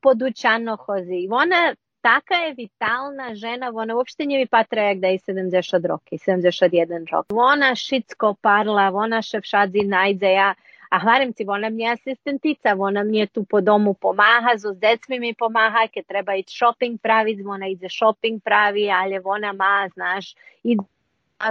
Po 0.00 0.14
dućano 0.14 0.76
hozi. 0.76 1.28
Ona 1.30 1.74
taka 2.00 2.34
je 2.34 2.54
vitalna 2.54 3.34
žena, 3.34 3.70
ona 3.74 3.96
uopšte 3.96 4.26
mi 4.26 4.46
patra 4.46 4.82
jak 4.82 4.98
da 4.98 5.08
je 5.08 5.18
70 5.18 5.86
roki, 5.86 6.18
71 6.18 7.10
rok. 7.12 7.26
Ona 7.32 7.74
šitsko 7.74 8.34
parla, 8.34 8.90
ona 8.94 9.22
še 9.22 9.40
všadzi 9.40 9.86
najde 9.88 10.32
ja, 10.32 10.50
a 10.90 10.98
hvarim 11.00 11.32
ti, 11.32 11.46
ona 11.48 11.70
mi 11.70 11.82
je 11.82 11.92
asistentica, 11.92 12.74
ona 12.78 13.02
mi 13.02 13.18
je 13.18 13.26
tu 13.26 13.44
po 13.44 13.60
domu 13.60 13.94
pomaha, 13.94 14.58
so 14.58 14.74
s 14.74 14.78
decmi 14.78 15.18
mi 15.20 15.32
pomaha, 15.34 15.86
keď 15.88 16.06
treba 16.06 16.34
ići 16.34 16.56
shopping 16.58 17.00
praviť, 17.00 17.40
ona 17.46 17.72
ide 17.72 17.88
shopping 17.88 18.42
pravi, 18.44 18.90
ali 18.90 19.20
ona 19.24 19.52
ma, 19.52 19.88
znaš, 19.94 20.34
ide 20.62 20.84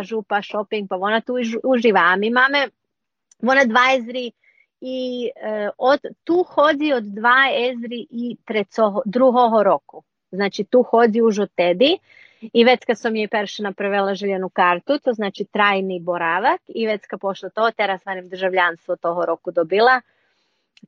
župa 0.02 0.42
shopping, 0.42 0.90
pa 0.90 0.96
ona 0.96 1.22
tu 1.22 1.34
už- 1.34 1.60
uživa. 1.64 2.14
A 2.14 2.16
mi 2.16 2.30
máme, 2.30 2.70
ona 3.42 3.66
dva 3.66 3.90
ezri 3.98 4.32
i 4.86 5.32
e, 5.36 5.70
od, 5.78 6.00
tu 6.24 6.44
hodzi 6.44 6.94
od 6.94 7.04
dva 7.04 7.48
ezri 7.70 8.08
i 8.10 8.36
trecoho, 8.46 9.02
drugoho 9.06 9.64
roku. 9.64 10.04
Znači 10.32 10.64
tu 10.64 10.84
hodzi 10.84 11.22
už 11.22 11.40
od 11.40 11.50
tedi 11.56 11.98
i 12.54 12.64
već 12.64 12.86
kad 12.86 13.00
sam 13.00 13.16
jej 13.16 13.28
perše 13.28 13.64
napravila 13.64 14.16
željenu 14.16 14.50
kartu, 14.50 15.00
to 15.00 15.14
znači 15.14 15.46
trajni 15.46 16.00
boravak 16.00 16.62
i 16.68 16.88
već 16.88 17.02
kad 17.08 17.20
pošlo 17.20 17.50
to, 17.50 17.72
teraz 17.72 18.06
varim 18.06 18.30
državljanstvo 18.30 18.96
toho 18.96 19.26
roku 19.26 19.52
dobila. 19.52 20.02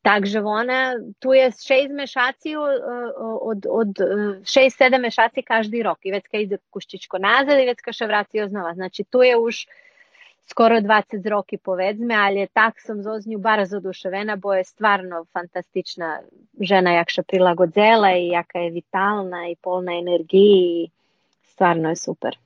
Takže 0.02 0.42
ona, 0.42 0.94
tu 1.20 1.34
je 1.34 1.52
šest 1.52 1.92
mešaci 1.92 2.56
od, 2.56 2.82
od, 3.42 3.66
od 3.70 3.88
šest, 4.46 4.78
sedam 4.78 5.02
mešaci 5.02 5.42
každý 5.42 5.84
rok 5.84 5.98
i 6.04 6.12
već 6.12 6.24
kad 6.32 6.42
ide 6.42 6.58
kuščičko 6.70 7.18
nazad 7.18 7.60
i 7.60 7.66
već 7.66 7.82
kad 7.82 7.96
še 7.96 8.06
vraci 8.06 8.42
oznova. 8.42 8.74
Znači 8.74 9.04
tu 9.04 9.24
je 9.24 9.38
už 9.38 9.66
skoro 10.46 10.80
20 10.82 11.30
roki 11.30 11.58
povedzme, 11.58 12.16
ali 12.16 12.40
je 12.40 12.48
tak 12.48 12.82
sam 12.82 13.02
z 13.04 13.28
nju 13.28 13.40
bar 13.40 13.66
zaduševena, 13.66 14.36
bo 14.36 14.54
je 14.54 14.64
stvarno 14.64 15.26
fantastična 15.34 16.20
žena 16.62 16.92
jak 16.92 17.10
še 17.10 17.24
prilagodzela 17.24 18.12
i 18.16 18.28
jaka 18.28 18.60
je 18.60 18.72
vitalna 18.72 19.48
i 19.50 19.56
polna 19.56 19.98
energiji 19.98 20.90
stvarno 21.56 21.90
je 21.90 21.96
super. 21.96 22.38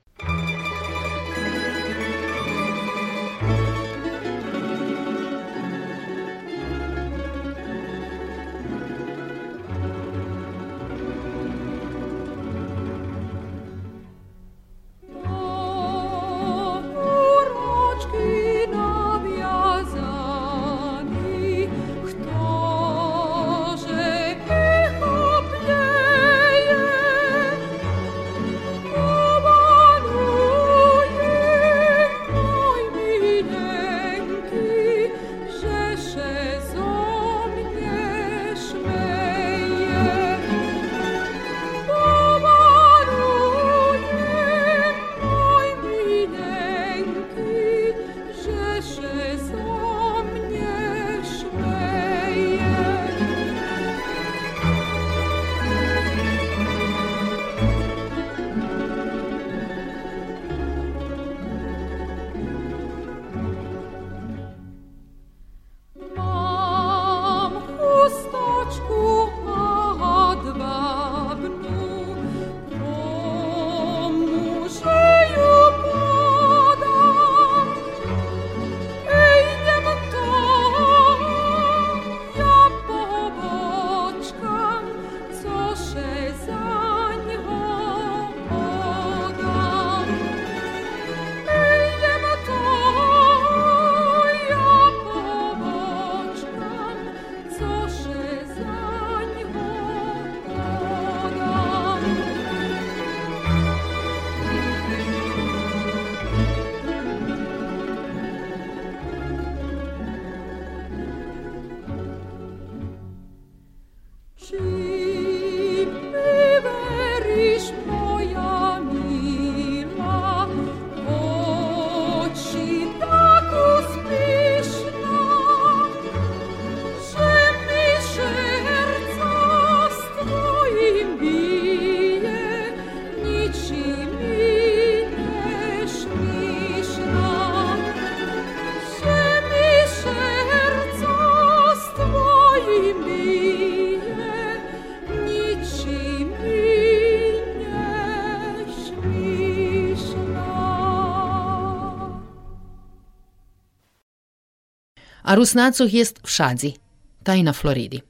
A 155.30 155.34
Rusnacoh 155.34 155.94
jest 155.94 156.26
všadzi, 156.26 156.74
taj 157.22 157.42
na 157.42 157.52
Floridi. 157.52 158.00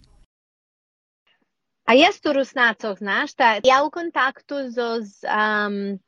A 1.84 1.92
jest 1.94 2.26
u 2.26 2.32
Rusnacoh, 2.32 2.98
znaš 2.98 3.30
šta? 3.30 3.60
Ja 3.64 3.84
u 3.84 3.90
kontaktu 3.90 4.54
zo 4.70 4.98
z 5.00 5.24
um, 5.28 5.98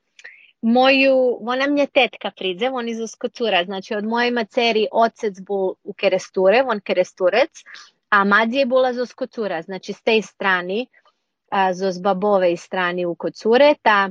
moju, 0.62 1.38
ona 1.40 1.66
mnje 1.66 1.86
tetka 1.86 2.30
pridze, 2.30 2.70
on 2.70 2.88
iz 2.88 3.00
Oskocura, 3.00 3.64
znači 3.64 3.94
od 3.94 4.04
moje 4.04 4.30
maceri 4.30 4.86
ocec 4.92 5.40
bul 5.40 5.74
u 5.84 5.92
Keresture, 5.92 6.64
on 6.66 6.80
Keresturec, 6.80 7.50
a 8.08 8.24
madzi 8.24 8.56
je 8.56 8.66
bula 8.66 8.92
z 8.92 8.98
Oskocura, 8.98 9.62
znači 9.62 9.92
s 9.92 10.02
tej 10.02 10.22
strani, 10.22 10.86
a, 11.50 11.74
zo 11.74 11.92
z 11.92 12.00
babove 12.00 12.56
strani 12.56 13.06
u 13.06 13.14
Kocure, 13.14 13.74
ta 13.82 14.08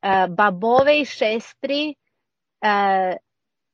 a, 0.00 0.26
babove 0.26 1.04
šestri 1.04 1.94
a, 2.60 3.12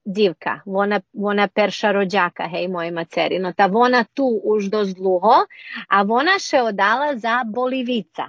divka, 0.04 0.60
ona, 0.66 1.00
ona 1.12 1.48
perša 1.48 1.92
rođaka, 1.92 2.48
hej, 2.48 2.68
moje 2.68 2.90
macerino, 2.90 3.52
ta 3.52 3.70
ona 3.72 4.04
tu 4.04 4.40
už 4.44 4.68
dozluho, 4.68 5.46
a 5.88 6.04
ona 6.08 6.38
še 6.38 6.62
odala 6.62 7.16
za 7.16 7.42
Bolivica, 7.46 8.28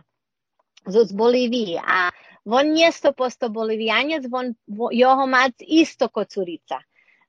z 0.85 1.11
Bolivije, 1.13 1.81
a 1.87 2.09
on 2.45 2.67
nije 2.67 2.91
100% 2.91 3.49
bolivijanec, 3.49 4.23
on, 4.31 4.53
jeho 4.91 5.27
mac 5.27 5.53
isto 5.59 6.07
kot 6.07 6.29
curica. 6.29 6.79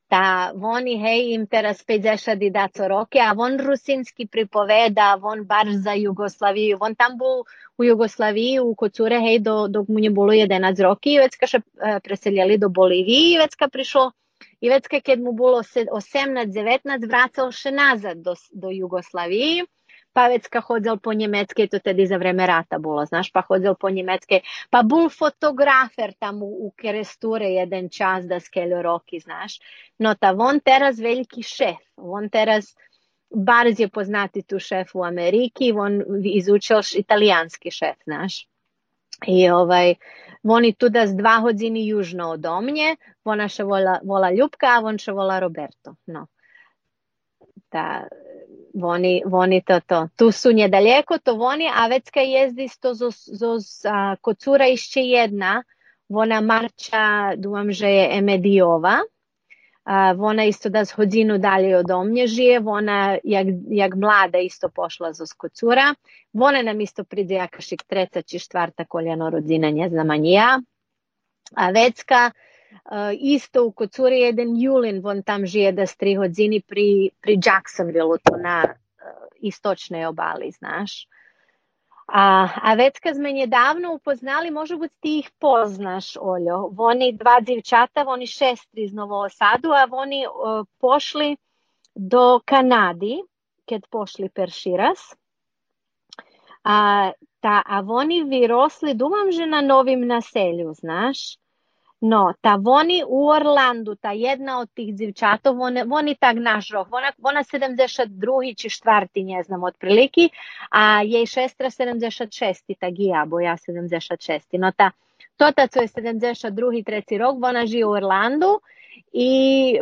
Ta 0.08 0.52
oni, 0.54 0.98
hej, 1.02 1.32
im 1.34 1.46
teraz 1.46 1.82
50 1.86 2.50
daco 2.52 2.88
roke, 2.88 3.18
a 3.18 3.32
on 3.36 3.58
rusinski 3.58 4.26
pripoveda, 4.26 5.18
on 5.22 5.44
bar 5.44 5.66
za 5.72 5.92
Jugoslaviju, 5.92 6.78
on 6.80 6.94
tam 6.94 7.18
bo 7.18 7.42
u 7.78 7.84
Jugoslaviji, 7.84 8.60
u 8.60 8.74
kocure, 8.74 9.18
hej, 9.20 9.38
do, 9.38 9.66
dok 9.68 9.88
mu 9.88 9.98
je 9.98 10.10
bilo 10.10 10.32
11 10.32 10.82
roki, 10.82 11.18
već 11.18 11.36
ka 11.36 11.46
še 11.46 11.60
preseljeli 12.04 12.58
do 12.58 12.68
Bolivije, 12.68 13.40
već 13.40 13.54
ka 13.54 13.68
prišlo 13.68 14.12
i 14.60 14.70
vecka 14.70 15.00
kad 15.00 15.20
mu 15.20 15.32
bilo 15.32 15.62
18-19 15.62 17.08
vracao 17.08 17.52
še 17.52 17.70
nazad 17.70 18.22
do, 18.22 18.34
do 18.52 18.70
Jugoslaviji 18.70 19.66
pa 20.16 20.30
vecka 20.32 20.62
hodzel 20.64 20.96
po 20.96 21.12
Njemecke, 21.12 21.66
to 21.68 21.78
tedy 21.78 22.06
za 22.08 22.16
vreme 22.16 22.46
rata 22.46 22.78
bolo, 22.80 23.04
znaš, 23.04 23.28
pa 23.32 23.42
hodzel 23.44 23.74
po 23.76 23.90
Njemecke, 23.92 24.40
pa 24.72 24.80
bol 24.82 25.10
fotografer 25.12 26.14
tam 26.18 26.40
u, 26.42 26.48
u 26.66 26.70
Keresture 26.80 27.50
jeden 27.52 27.90
čas 27.92 28.24
da 28.24 28.40
skeljo 28.40 28.80
roki, 28.82 29.20
znaš. 29.20 29.58
No 29.98 30.14
ta 30.14 30.32
on 30.38 30.60
teraz 30.64 30.98
veliki 30.98 31.44
šef, 31.44 31.82
on 31.96 32.30
teraz 32.32 32.72
barz 33.28 33.80
je 33.80 33.88
poznati 33.88 34.42
tu 34.42 34.58
šef 34.58 34.94
u 34.94 35.04
Ameriki, 35.04 35.72
on 35.72 36.00
izučil 36.24 36.80
italijanski 36.96 37.70
šef, 37.70 37.96
znaš. 38.08 38.46
I 39.26 39.50
ovaj, 39.50 39.94
oni 40.45 40.73
tu 40.73 40.89
da 40.89 41.07
s 41.07 41.15
dva 41.15 41.39
hodzini 41.39 41.87
južno 41.87 42.31
od 42.35 42.45
omnje, 42.45 42.95
ona 43.23 43.47
še 43.47 43.63
vola, 43.63 43.99
vola 44.03 44.31
Ljubka, 44.31 44.75
a 44.75 44.81
on 44.83 44.97
še 44.97 45.11
vola 45.11 45.39
Roberto. 45.39 45.95
No. 46.07 46.27
Ta, 47.69 48.07
Вони, 48.73 49.23
вони 49.25 49.61
to, 49.61 49.79
to. 49.85 50.07
Tu 50.15 50.31
su 50.31 50.51
niedaleko, 50.51 51.17
to 51.23 51.35
oni, 51.35 51.67
a 51.67 51.87
vecka 51.87 52.21
jezdi 52.21 52.69
to 52.79 52.93
zos, 52.93 53.27
zos 53.27 53.85
a, 53.85 54.15
kocura 54.21 54.65
jeszcze 54.65 55.01
jedna, 55.01 55.63
ona 56.09 56.41
marča, 56.41 57.35
думам, 57.35 57.71
že 57.71 57.89
je 57.89 58.17
Emediova, 58.17 58.99
a, 58.99 59.03
Ona 60.18 60.44
isto 60.44 60.68
da 60.68 60.84
hodinu 60.94 61.38
dalje 61.38 61.76
od 61.76 61.90
omnje 61.90 62.26
žije, 62.26 62.62
ona 62.66 63.18
jak, 63.24 63.46
jak 63.70 63.94
mlada 63.94 64.38
isto 64.38 64.68
pošla 64.68 65.12
zos 65.12 65.32
kocura, 65.32 65.94
ona 66.34 66.62
nam 66.62 66.80
isto 66.80 67.04
pride 67.04 67.34
jakašik 67.34 67.82
treca 67.82 68.22
či 68.22 68.38
štvarta 68.38 68.84
koljano 68.84 69.30
rodzina, 69.30 69.70
ne 69.70 69.88
znam 69.88 70.24
ja. 70.24 70.60
A 71.54 71.70
vecka, 71.70 72.30
Uh, 72.84 73.10
isto 73.20 73.64
u 73.64 73.72
Kocuri 73.72 74.20
jedan 74.20 74.56
Julin, 74.56 75.00
on 75.06 75.22
tam 75.22 75.46
žije 75.46 75.72
da 75.72 75.86
s 75.86 75.96
tri 75.96 76.14
hodzini 76.14 76.60
pri, 76.60 77.10
pri 77.20 77.38
Jacksonville, 77.46 78.18
to 78.22 78.36
na 78.36 78.62
uh, 78.62 79.26
istočnej 79.40 80.06
obali, 80.06 80.50
znaš. 80.50 81.06
A, 82.06 82.48
a 82.62 82.74
već 82.74 82.98
kad 83.02 83.16
sme 83.16 83.32
nedavno 83.32 83.94
upoznali, 83.94 84.50
biti 84.80 84.94
ti 85.00 85.18
ih 85.18 85.30
poznaš, 85.38 86.16
Oljo. 86.20 86.70
Oni 86.78 87.12
dva 87.12 87.40
djevčata, 87.40 88.04
oni 88.06 88.26
šestri 88.26 88.82
iz 88.82 88.92
Novosadu, 88.92 89.72
a 89.72 89.86
oni 89.90 90.26
uh, 90.26 90.66
pošli 90.78 91.36
do 91.94 92.40
Kanadi, 92.44 93.22
kad 93.68 93.86
pošli 93.90 94.28
per 94.28 94.50
Širas. 94.50 95.16
A, 96.64 97.10
ta, 97.40 97.62
a 97.66 97.82
oni 97.88 98.22
vyrosli, 98.24 98.94
dumam, 98.94 99.32
že 99.32 99.46
na 99.46 99.60
novim 99.60 100.06
naselju, 100.06 100.72
znaš. 100.74 101.38
No, 102.00 102.32
ta 102.40 102.56
voni 102.56 103.02
u 103.08 103.28
Orlandu, 103.28 103.94
ta 103.94 104.12
jedna 104.12 104.58
od 104.60 104.68
tih 104.74 104.94
dzivčatov, 104.94 105.60
one, 105.60 105.84
voni 105.84 106.14
tak 106.14 106.36
naš 106.36 106.68
rok, 106.70 106.88
ona, 106.92 107.12
ona 107.22 107.42
72. 107.44 108.56
či 108.56 108.68
štvarti, 108.68 109.24
ne 109.24 109.42
znam, 109.42 109.64
otpriliki, 109.64 110.28
a 110.70 111.02
jej 111.02 111.26
šestra 111.26 111.70
76. 111.70 112.74
ta 112.80 112.90
gija, 112.90 113.24
bo 113.24 113.40
ja 113.40 113.56
76. 113.56 114.58
No, 114.58 114.72
ta 114.76 114.90
tota 115.36 115.66
co 115.66 115.80
je 115.80 115.88
72. 115.88 116.84
treci 116.84 117.18
rok, 117.18 117.36
ona 117.42 117.66
žije 117.66 117.86
u 117.86 117.90
Orlandu 117.90 118.60
i 119.12 119.30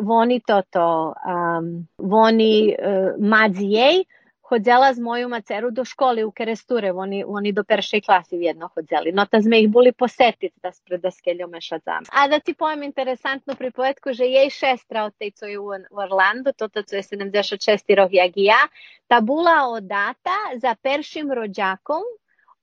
voni 0.01 0.41
toto, 0.41 1.15
um, 1.27 1.87
voni 1.99 2.75
eh, 2.79 2.89
uh, 2.89 3.27
madzi 3.27 3.65
jej, 3.65 4.05
хоdzela 4.45 4.93
z 4.95 5.01
moju 5.01 5.29
maceru 5.29 5.71
do 5.71 5.85
školi 5.85 6.25
u 6.25 6.31
Keresture, 6.31 6.93
oni, 6.93 7.25
oni 7.27 7.53
do 7.53 7.65
peršej 7.65 8.01
klasi 8.01 8.37
vjedno 8.37 8.69
hodzeli. 8.75 9.13
No 9.13 9.27
ta 9.27 9.41
sme 9.41 9.61
ih 9.61 9.69
boli 9.69 9.93
posetiti 9.93 10.61
da 10.63 10.73
spred 10.73 11.01
da 11.01 11.11
skeljome 11.11 11.61
šadzam. 11.61 12.05
A 12.13 12.29
da 12.29 12.41
ti 12.41 12.55
pojem 12.55 12.83
interesantnu 12.83 13.55
pripovetku, 13.57 14.13
že 14.13 14.25
jej 14.25 14.51
šestra 14.51 15.05
od 15.05 15.17
tej, 15.19 15.31
co 15.31 15.47
je 15.47 15.59
u 15.59 15.71
Orlandu, 15.91 16.53
toto 16.53 16.83
co 16.83 16.97
je 16.97 17.03
76 17.03 17.95
rok 17.97 18.13
jak 18.13 18.37
i 18.37 18.45
ja, 18.45 18.61
ta 19.07 19.21
bula 19.21 19.69
odata 19.69 20.39
za 20.57 20.75
peršim 20.83 21.33
rođakom 21.33 22.03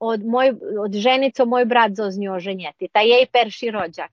od, 0.01 0.25
moj, 0.25 0.53
od 0.79 0.93
ženico 0.93 1.45
moj 1.45 1.65
brat 1.65 1.95
zo 1.95 2.09
z 2.11 2.19
njo 2.19 2.39
ženjeti. 2.39 2.87
Ta 2.87 2.99
jej 2.99 3.25
perši 3.25 3.71
rođak. 3.71 4.11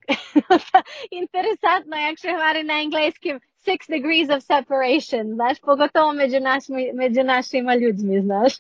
Interesantno, 1.21 1.97
jak 1.97 2.19
še 2.21 2.35
hvari 2.37 2.63
na 2.63 2.81
engleskim 2.83 3.41
six 3.65 3.89
degrees 3.89 4.29
of 4.31 4.43
separation, 4.43 5.35
znaš, 5.35 5.61
pogotovo 5.61 6.13
među, 6.13 6.41
našmi, 6.41 6.91
među 6.95 7.25
našima 7.25 7.75
ljudmi, 7.75 8.21
znaš. 8.21 8.53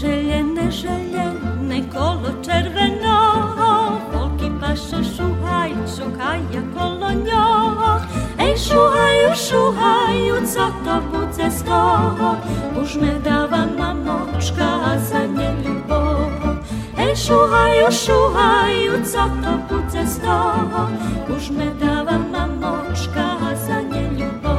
Željene, 0.00 0.70
željene, 0.82 1.82
kolo 1.92 2.30
červeno, 2.44 3.18
volki 4.12 4.50
paše 4.60 5.04
šuhaj, 5.16 5.31
giocaia 6.02 6.62
kolonio 6.74 8.00
Ej, 8.38 8.58
szuchaj, 8.58 9.36
szuchaj, 9.36 10.46
co 10.46 10.66
to 10.84 11.00
budzę 11.00 11.50
skoro 11.50 12.36
Już 12.76 12.96
a 14.84 14.98
za 14.98 15.26
nie 15.26 15.52
lubo 15.64 16.16
Ej, 16.98 17.16
szuchaj, 17.16 17.92
szuchaj, 17.92 18.90
co 19.04 19.24
to 19.42 19.52
budzę 19.68 20.06
skoro 20.06 20.88
Już 21.28 21.50
my 21.50 21.70
dawa 21.80 22.18
mamoczka, 22.18 23.36
a 23.50 23.56
za 23.56 23.80
nie 23.80 24.10
lubo 24.10 24.52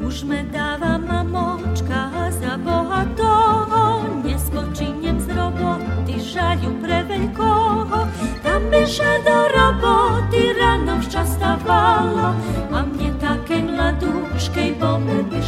Już 0.00 0.24
my 0.24 0.44
dawa 0.44 0.65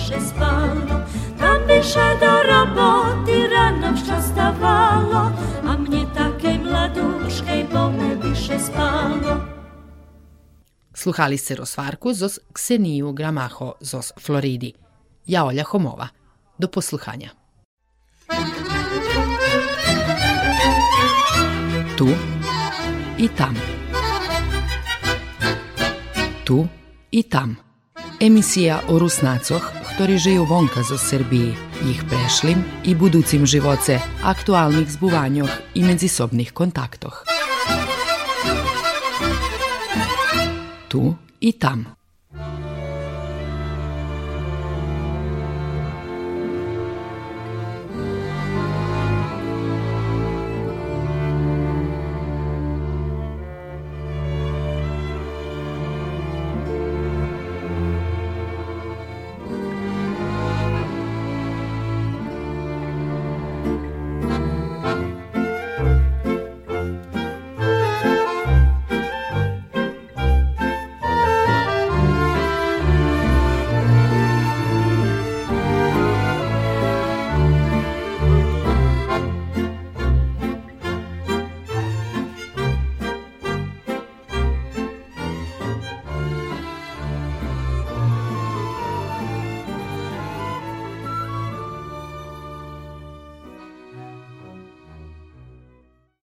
byše 0.08 0.20
spalo. 0.24 1.04
Tam 1.38 1.60
beže 1.68 2.16
do 2.20 2.32
roboty, 2.48 3.44
ráno 3.52 3.92
včas 3.92 4.32
stávalo, 4.32 5.28
a 5.68 5.70
mne 5.76 6.08
také 6.16 6.56
mladúčkej, 6.56 7.68
bo 7.68 7.92
me 7.92 8.16
byše 8.16 8.56
spalo. 8.56 9.44
Sluhali 10.96 11.36
ste 11.36 11.60
rozvarku 11.60 12.16
zos 12.16 12.40
Kseniju 12.40 13.12
Gramaho 13.12 13.76
zos 13.84 14.16
Floridi. 14.16 14.72
Ja 15.28 15.44
Olja 15.44 15.62
Homova. 15.68 16.08
Do 16.56 16.72
posluhanja. 16.72 17.36
Tu 22.00 22.08
i 23.20 23.28
tam. 23.28 23.54
Tu 26.48 26.64
i 27.12 27.22
tam. 27.28 27.67
Emisija 28.20 28.82
o 28.90 28.98
Rusnacoh, 28.98 29.62
ktorí 29.94 30.18
žijú 30.18 30.42
vonka 30.42 30.82
zo 30.82 30.98
Srbiji, 30.98 31.54
ich 31.86 32.02
prešlim 32.10 32.66
i 32.82 32.90
buducim 32.90 33.46
živoce, 33.46 34.02
aktualnih 34.26 34.90
zbuvanjoh 34.90 35.50
i 35.78 35.86
međusobnih 35.86 36.50
kontaktoh. 36.50 37.22
Tu 40.90 41.14
i 41.40 41.52
tam. 41.54 41.97